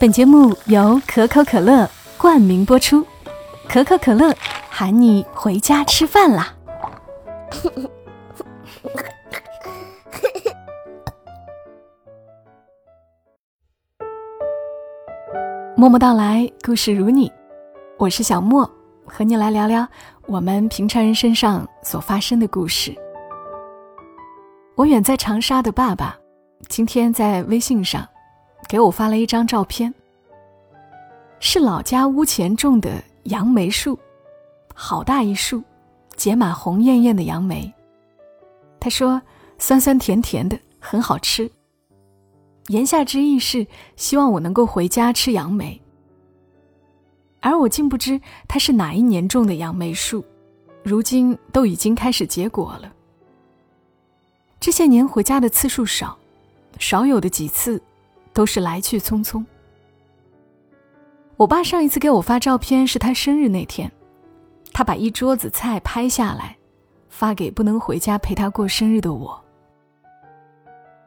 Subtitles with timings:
[0.00, 3.04] 本节目由可口可乐冠名播出，
[3.68, 4.32] 可口可乐
[4.70, 6.54] 喊你回家吃饭啦！
[15.76, 17.32] 默默到来，故事如你，
[17.96, 18.70] 我是小莫，
[19.04, 19.84] 和你来聊聊
[20.26, 22.94] 我们平常人身上所发生的故事。
[24.76, 26.16] 我远在长沙的爸爸，
[26.68, 28.06] 今天在微信上。
[28.68, 29.92] 给我发了一张照片，
[31.40, 33.98] 是老家屋前种的杨梅树，
[34.74, 35.62] 好大一树，
[36.16, 37.72] 结满红艳艳的杨梅。
[38.78, 39.20] 他说
[39.56, 41.50] 酸酸甜甜的，很好吃。
[42.66, 45.80] 言下之意是希望我能够回家吃杨梅。
[47.40, 50.22] 而我竟不知它是哪一年种的杨梅树，
[50.82, 52.92] 如今都已经开始结果了。
[54.60, 56.18] 这些年回家的次数少，
[56.78, 57.80] 少有的几次。
[58.32, 59.44] 都是来去匆匆。
[61.36, 63.90] 我爸上一次给我发照片是他生日那天，
[64.72, 66.56] 他把一桌子菜拍下来，
[67.08, 69.44] 发给不能回家陪他过生日的我。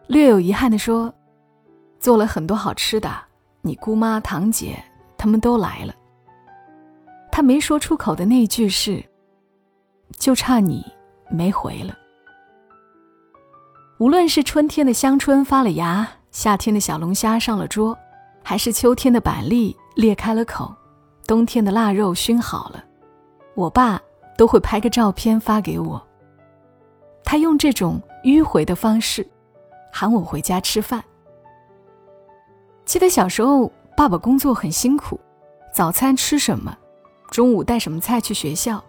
[0.08, 1.14] 略有遗憾的说，
[2.00, 3.12] 做了很多好吃的，
[3.62, 4.82] 你姑妈、堂姐
[5.18, 5.94] 他们都来了。
[7.32, 9.04] 他没说出口的那句是，
[10.18, 10.86] 就差你
[11.30, 11.98] 没回了。
[14.00, 16.08] 无论是春天的香椿发了芽。
[16.32, 17.98] 夏天的小龙虾上了桌，
[18.42, 20.74] 还是秋天的板栗裂开了口，
[21.28, 22.84] 冬天的腊肉熏好了，
[23.54, 24.02] 我爸
[24.38, 26.02] 都会拍个照片发给我。
[27.24, 29.28] 他用这种迂回的方式，
[29.92, 31.04] 喊我回家吃饭。
[32.86, 35.20] 记得小时候，爸爸工作很辛苦，
[35.74, 36.76] 早餐吃什么，
[37.30, 38.82] 中午带什么菜去学校，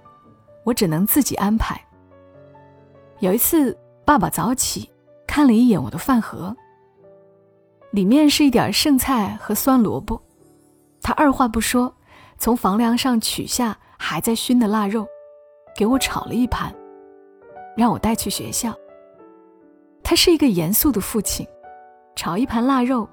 [0.62, 1.80] 我只能自己安排。
[3.18, 4.88] 有一次，爸爸早起，
[5.27, 6.56] 看了一眼我的饭盒。
[7.92, 10.20] 里面是一点剩菜和酸萝卜，
[11.02, 11.94] 他二话不说，
[12.38, 15.06] 从房梁上取下还在熏的腊肉，
[15.77, 16.74] 给我炒了一盘，
[17.77, 18.74] 让我带去学校。
[20.02, 21.46] 他是一个严肃的父亲，
[22.17, 23.06] 炒一盘腊肉，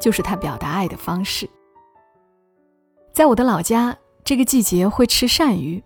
[0.00, 1.50] 就是他表达爱的方式。
[3.12, 5.82] 在我的老家，这个季节会吃鳝鱼，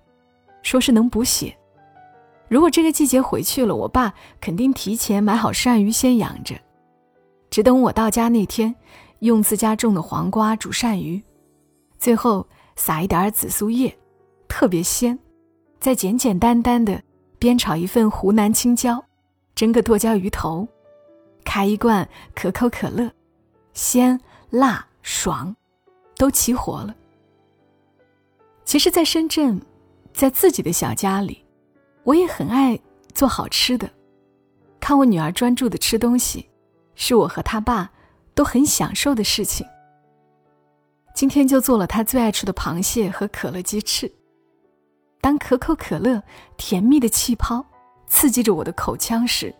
[0.61, 1.57] 说是能补血。
[2.49, 4.13] 如果这个季节回去了，我爸
[4.43, 6.55] 肯定提前买好鳝鱼先养着。
[7.51, 8.75] 只等我到家那天，
[9.21, 11.23] 用自家种的黄瓜煮鳝鱼，
[11.99, 12.47] 最后
[12.77, 13.97] 撒一点紫苏叶，
[14.49, 15.19] 特别鲜。
[15.79, 17.03] 再简简单单的
[17.39, 19.03] 煸炒一份湖南青椒，
[19.55, 20.67] 蒸个剁椒鱼头，
[21.45, 23.11] 开一罐可口可乐，
[23.73, 24.21] 鲜
[24.51, 25.55] 辣爽，
[26.17, 26.95] 都齐活了。
[28.65, 29.61] 其实，在深圳，
[30.13, 31.45] 在自己的小家里，
[32.03, 32.79] 我也很爱
[33.15, 33.89] 做好吃的，
[34.81, 36.49] 看我女儿专注的吃东西。
[36.97, 37.93] 是我和他爸
[38.35, 39.65] 都很享受的事情。
[41.15, 44.13] 今天就做了他最爱吃的螃蟹和可乐鸡翅。
[45.21, 46.23] 当可口可乐
[46.57, 47.65] 甜蜜的气泡
[48.07, 49.55] 刺激着我的口腔时，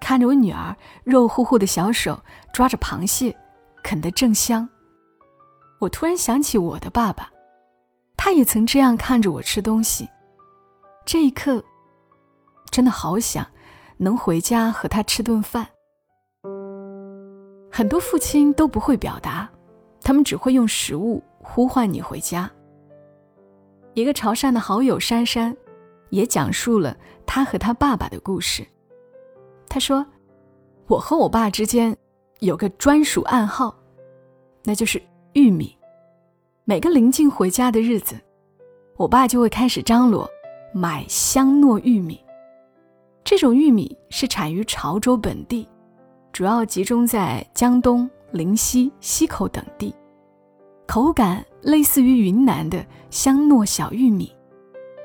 [0.00, 2.20] 看着我女儿肉乎乎的小手
[2.52, 3.36] 抓着螃蟹，
[3.82, 4.68] 啃得正香。
[5.80, 7.30] 我突然想起我的爸爸，
[8.16, 10.08] 他也曾这样看着我吃东西。
[11.04, 11.64] 这一刻，
[12.70, 13.44] 真的好想
[13.96, 15.66] 能回家和他吃顿饭。
[17.74, 19.50] 很多父亲都不会表达，
[20.02, 22.48] 他们只会用食物呼唤你回家。
[23.94, 25.56] 一个潮汕的好友珊珊，
[26.10, 26.94] 也讲述了
[27.24, 28.62] 他和他爸爸的故事。
[29.70, 30.04] 他说
[30.86, 31.96] ：“我和我爸之间
[32.40, 33.74] 有个专属暗号，
[34.64, 35.74] 那就是玉米。
[36.64, 38.14] 每个临近回家的日子，
[38.98, 40.28] 我爸就会开始张罗
[40.74, 42.22] 买香糯玉米。
[43.24, 45.66] 这种玉米是产于潮州本地。”
[46.32, 49.94] 主要集中在江东、临溪、溪口等地，
[50.86, 54.34] 口感类似于云南的香糯小玉米，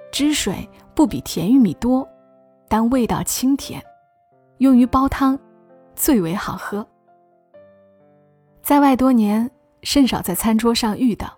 [0.10, 2.08] 汁水不比甜玉米多，
[2.70, 3.84] 但味道清甜，
[4.60, 5.38] 用于煲汤
[5.98, 6.88] 最为好喝。
[8.62, 9.52] 在外多年，
[9.84, 11.38] 甚少在餐桌上遇到，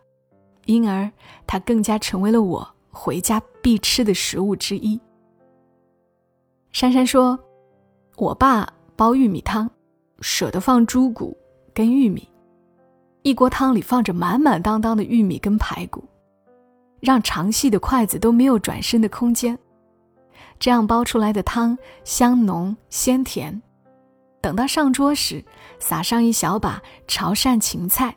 [0.66, 1.10] 因而
[1.48, 5.02] 它更加成为了我回家必吃的食物之一。
[6.72, 7.40] 珊珊说
[8.18, 9.68] ：“我爸煲玉米汤。”
[10.22, 11.38] 舍得放猪骨
[11.74, 12.28] 跟玉米，
[13.22, 16.04] 一锅汤里放着满满当当的玉米跟排骨，
[17.00, 19.58] 让长细的筷子都没有转身的空间。
[20.60, 23.62] 这样煲出来的汤香浓鲜甜。
[24.42, 25.44] 等到上桌时，
[25.80, 28.16] 撒上一小把潮汕芹菜，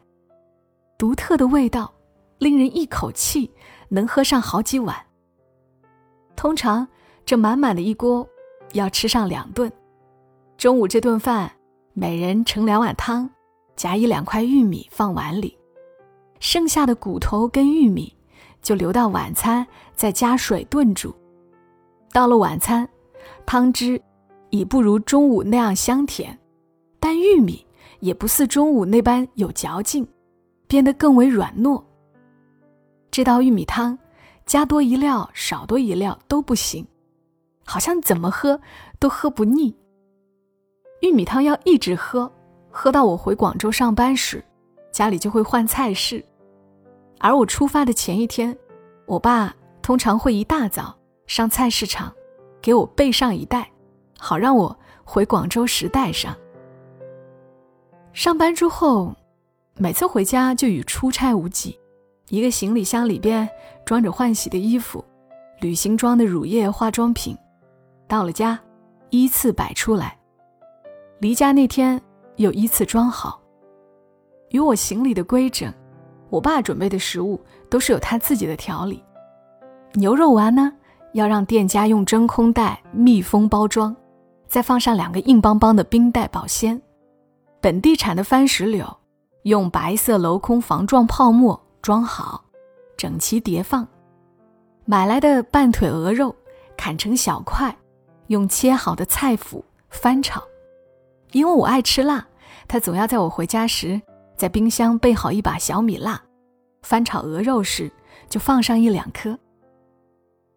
[0.96, 1.92] 独特的味道，
[2.38, 3.50] 令人一口气
[3.88, 4.96] 能喝上好几碗。
[6.34, 6.86] 通常
[7.24, 8.26] 这满满的一锅
[8.72, 9.70] 要吃上两顿，
[10.56, 11.52] 中午这顿饭。
[11.94, 13.28] 每人盛两碗汤，
[13.76, 15.58] 夹一两块玉米放碗里，
[16.40, 18.16] 剩下的骨头跟玉米
[18.62, 21.14] 就留到晚餐再加水炖煮。
[22.10, 22.88] 到了晚餐，
[23.44, 24.00] 汤汁
[24.48, 26.38] 已不如中午那样香甜，
[26.98, 27.66] 但玉米
[28.00, 30.08] 也不似中午那般有嚼劲，
[30.66, 31.82] 变得更为软糯。
[33.10, 33.98] 这道玉米汤，
[34.46, 36.86] 加多一料少多一料都不行，
[37.66, 38.58] 好像怎么喝
[38.98, 39.76] 都喝不腻。
[41.02, 42.30] 玉米汤要一直喝，
[42.70, 44.42] 喝到我回广州上班时，
[44.92, 46.24] 家里就会换菜式。
[47.18, 48.56] 而我出发的前一天，
[49.06, 49.52] 我爸
[49.82, 50.96] 通常会一大早。
[51.26, 52.12] 上菜市场，
[52.60, 53.68] 给我备上一袋，
[54.16, 56.36] 好让我回广州时带上。
[58.12, 59.12] 上班之后，
[59.76, 61.76] 每次回家就与出差无几，
[62.28, 63.48] 一个行李箱里边
[63.84, 65.04] 装着换洗的衣服、
[65.60, 67.36] 旅行装的乳液、化妆品，
[68.06, 68.60] 到了家
[69.10, 70.16] 依次摆出来。
[71.22, 72.02] 离家那天
[72.34, 73.40] 又依次装好。
[74.48, 75.72] 与我行李的规整，
[76.30, 77.40] 我爸准备的食物
[77.70, 79.00] 都是有他自己的条理。
[79.92, 80.72] 牛肉丸呢？
[81.12, 83.94] 要让店家用真空袋密封包装，
[84.48, 86.82] 再放上两个硬邦邦的冰袋保鲜。
[87.60, 88.84] 本地产的番石榴，
[89.44, 92.42] 用白色镂空防撞泡沫装好，
[92.96, 93.86] 整齐叠放。
[94.84, 96.34] 买来的半腿鹅肉
[96.76, 97.76] 砍成小块，
[98.26, 100.42] 用切好的菜脯翻炒。
[101.32, 102.26] 因为我爱吃辣，
[102.68, 104.00] 他总要在我回家时，
[104.36, 106.22] 在冰箱备好一把小米辣，
[106.82, 107.90] 翻炒鹅肉时
[108.28, 109.38] 就放上一两颗。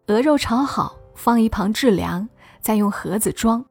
[0.06, 2.28] 鹅肉炒好，放一旁制凉，
[2.60, 3.64] 再用盒子装，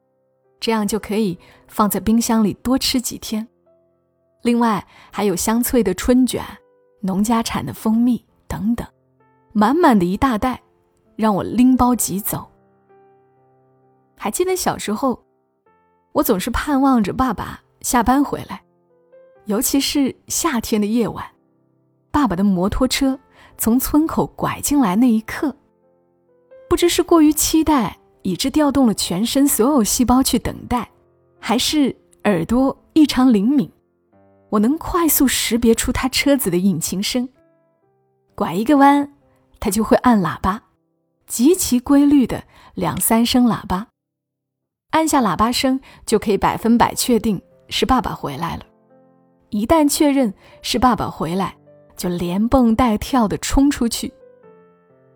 [0.60, 1.38] 这样就可以
[1.68, 3.46] 放在冰箱里多吃几天。
[4.42, 6.44] 另外还有香脆的春卷、
[7.00, 8.86] 农家产的蜂蜜等等，
[9.52, 10.60] 满满的一大袋，
[11.16, 12.46] 让我拎包即走。
[14.18, 15.20] 还记得小时候，
[16.16, 18.62] 我总是盼望着爸爸下班回来，
[19.44, 21.22] 尤其是夏天的夜晚，
[22.10, 23.20] 爸爸的摩托车
[23.58, 25.54] 从村口拐进来那一刻。
[26.70, 30.88] 不知是过于期待，以致调动了全身所有细胞去等待，
[31.38, 33.70] 还是耳朵异常灵敏，
[34.48, 37.28] 我能快速识别出他车子的引擎声。
[38.34, 39.12] 拐一个弯，
[39.60, 40.62] 他就会按喇叭，
[41.26, 43.88] 极其规律的两三声喇叭。
[44.96, 47.38] 按下喇叭声，就可以百分百确定
[47.68, 48.64] 是爸爸回来了。
[49.50, 50.32] 一旦确认
[50.62, 51.54] 是爸爸回来，
[51.98, 54.10] 就连蹦带跳的冲出去。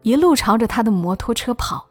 [0.03, 1.87] 一路朝着他的摩托车跑，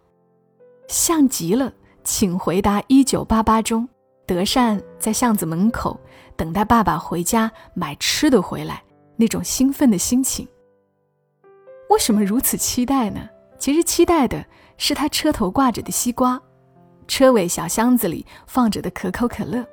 [0.87, 1.71] 像极了
[2.03, 3.89] 《请回答一九八八》中
[4.27, 5.99] 德善在巷子门口
[6.35, 8.83] 等待爸爸回家买吃的回来
[9.15, 10.47] 那种兴奋的心情。
[11.89, 13.27] 为什么如此期待呢？
[13.57, 14.45] 其实期待的
[14.77, 16.39] 是他车头挂着的西瓜，
[17.09, 19.65] 车尾小箱子里放着的可口可乐。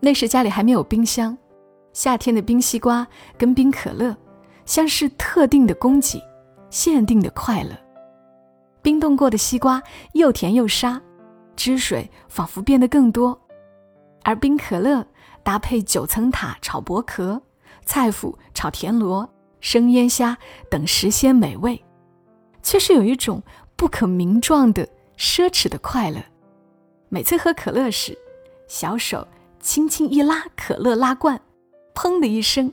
[0.00, 1.36] 那时家里还没有冰箱，
[1.92, 3.06] 夏天的冰西瓜
[3.36, 4.16] 跟冰可乐
[4.64, 6.18] 像是特定的供给。
[6.70, 7.76] 限定的快乐，
[8.80, 9.82] 冰冻过的西瓜
[10.12, 11.02] 又甜又沙，
[11.56, 13.36] 汁水仿佛变得更多；
[14.22, 15.04] 而冰可乐
[15.42, 17.42] 搭配九层塔炒薄壳、
[17.84, 19.28] 菜脯炒田螺、
[19.60, 20.38] 生腌虾
[20.70, 21.84] 等食鲜美味，
[22.62, 23.42] 却是有一种
[23.74, 24.88] 不可名状的
[25.20, 26.18] 奢侈的快乐。
[27.10, 28.16] 每次喝可乐时，
[28.66, 29.28] 小手
[29.60, 31.38] 轻轻一拉可乐拉罐，
[31.94, 32.72] 砰的一声，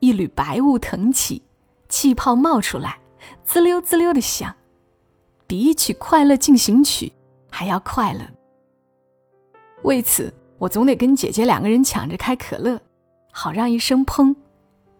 [0.00, 1.40] 一缕白雾腾起，
[1.88, 2.98] 气泡冒出来。
[3.44, 4.54] 滋溜滋溜的响，
[5.46, 7.06] 比一曲《快乐进行曲》
[7.48, 8.20] 还要快乐。
[9.82, 12.78] 为此，我总得跟姐姐两个人抢着开可乐，
[13.30, 14.34] 好让一声“砰”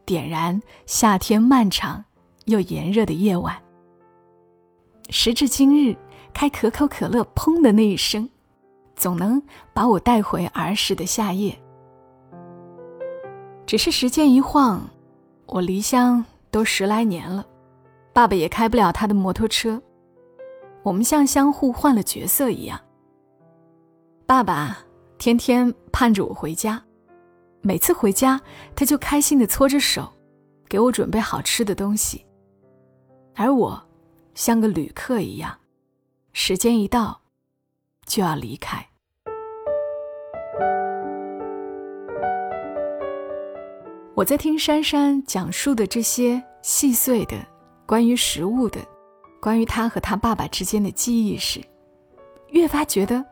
[0.07, 2.05] 点燃夏天漫长
[2.45, 3.61] 又炎热的夜晚。
[5.11, 5.97] 时至今日，
[6.35, 8.29] 开可口可乐“砰”的那一声，
[8.97, 9.41] 总能
[9.73, 11.59] 把我带回儿时的夏夜。
[13.65, 14.91] 只是时间一晃，
[15.47, 17.47] 我离乡都十来年了。
[18.13, 19.81] 爸爸也开不了他的摩托车，
[20.83, 22.79] 我们像相互换了角色一样。
[24.27, 24.79] 爸爸
[25.19, 26.83] 天天盼着我回家，
[27.63, 28.41] 每次回家
[28.77, 30.13] 他就开心的搓着手，
[30.69, 32.25] 给我准备好吃的东西。
[33.35, 33.83] 而我
[34.35, 35.53] 像个旅客一样，
[36.37, 37.21] 时间一到
[38.07, 38.85] 就要离开。
[44.17, 47.37] 我在听珊珊讲述的这些细碎的。
[47.87, 48.81] 关于食物的，
[49.41, 51.63] 关于他和他爸爸之间的记忆时，
[52.49, 53.23] 越发觉得，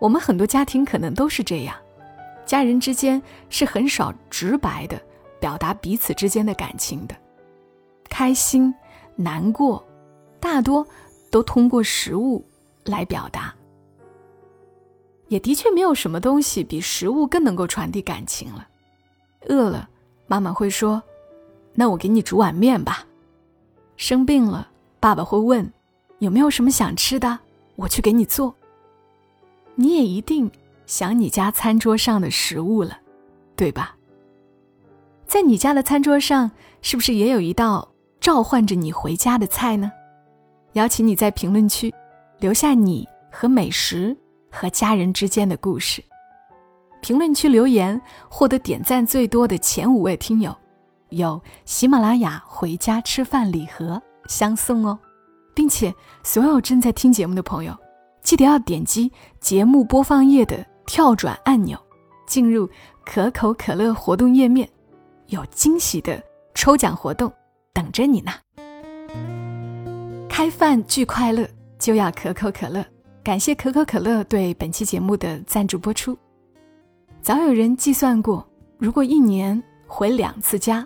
[0.00, 1.76] 我们很多家庭可能都是这样，
[2.46, 4.98] 家人之间是很少直白的
[5.38, 7.14] 表达彼此之间的感情的，
[8.08, 8.74] 开心、
[9.16, 9.86] 难过，
[10.40, 10.84] 大多
[11.34, 12.44] 都通过食物
[12.84, 13.52] 来表达。
[15.26, 18.68] 也的确没有什么东西比食物更能够传递感情了，
[19.48, 19.88] 饿了，
[20.28, 21.02] 妈妈会说
[21.74, 23.04] ：“那我给你煮碗面吧。”
[23.98, 25.68] 生病了，爸爸会问
[26.20, 27.40] ：“有没有什么想吃的？
[27.74, 28.54] 我去给你做。”
[29.74, 30.48] 你也一定
[30.86, 32.96] 想你家餐桌上的食物了，
[33.56, 33.96] 对吧？
[35.26, 37.88] 在你家的餐桌上，是不是也有一道
[38.20, 39.90] 召唤着你回家的菜呢？
[40.74, 41.92] 邀请你在评论区
[42.38, 44.16] 留下你和美食
[44.50, 46.02] 和家人之间的故事。
[47.00, 50.56] 评论区留言获得点赞最多的前五位听友，
[51.10, 54.98] 有喜马拉雅回家吃饭礼盒相送哦，
[55.54, 57.76] 并且所有正在听节目的朋友。
[58.22, 61.78] 记得要点击节目播放页的跳转按钮，
[62.26, 62.68] 进入
[63.04, 64.66] 可口可乐活动页面，
[65.26, 66.22] 有惊喜的
[66.54, 67.30] 抽奖活动
[67.74, 68.32] 等着你呢。
[70.36, 71.48] 开饭聚快乐，
[71.78, 72.84] 就要可口可乐。
[73.22, 76.18] 感谢可口可乐对本期节目的赞助播出。
[77.22, 78.44] 早有人计算过，
[78.76, 80.84] 如果一年回两次家，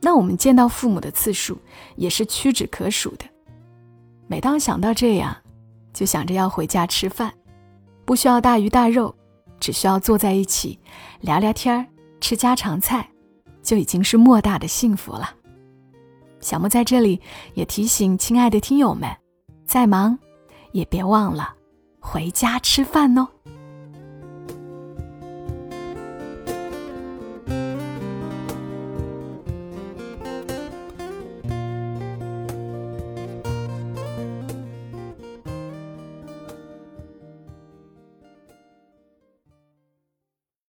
[0.00, 1.58] 那我们见到父母的次数
[1.96, 3.26] 也是屈指可数的。
[4.26, 5.36] 每当想到这样，
[5.92, 7.30] 就想着要回家吃饭，
[8.06, 9.14] 不需要大鱼大肉，
[9.60, 10.78] 只需要坐在一起
[11.20, 11.84] 聊聊天儿、
[12.22, 13.06] 吃家常菜，
[13.62, 15.41] 就已经是莫大的幸福了。
[16.42, 17.18] 小莫在这里
[17.54, 19.08] 也提醒亲爱的听友们，
[19.64, 20.18] 再忙
[20.72, 21.54] 也别忘了
[22.00, 23.26] 回家吃饭哦。